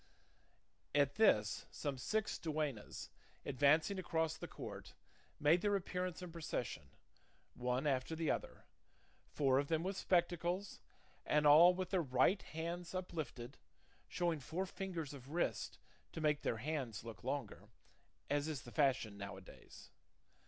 At 0.95 1.13
this 1.13 1.67
some 1.69 1.99
six 1.99 2.39
duennas, 2.39 3.09
advancing 3.45 3.99
across 3.99 4.35
the 4.35 4.47
court, 4.47 4.95
made 5.39 5.61
their 5.61 5.75
appearance 5.75 6.23
in 6.23 6.31
procession, 6.31 6.89
one 7.53 7.85
after 7.85 8.15
the 8.15 8.31
other, 8.31 8.65
four 9.29 9.59
of 9.59 9.67
them 9.67 9.83
with 9.83 9.95
spectacles, 9.95 10.81
and 11.23 11.45
all 11.45 11.75
with 11.75 11.91
their 11.91 12.01
right 12.01 12.41
hands 12.41 12.95
uplifted, 12.95 13.59
showing 14.07 14.39
four 14.39 14.65
fingers 14.65 15.13
of 15.13 15.29
wrist 15.29 15.77
to 16.13 16.19
make 16.19 16.41
their 16.41 16.57
hands 16.57 17.03
look 17.03 17.23
longer, 17.23 17.69
as 18.27 18.47
is 18.47 18.63
the 18.63 18.71
fashion 18.71 19.19
now 19.19 19.37
a 19.37 19.41
days. 19.41 19.91